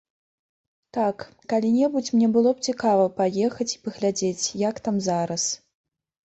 [0.97, 1.17] Так,
[1.51, 5.43] калі-небудзь мне было б цікава паехаць і паглядзець, як там зараз.